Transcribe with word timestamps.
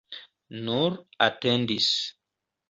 Nur 0.69 0.95
atendis. 1.27 1.91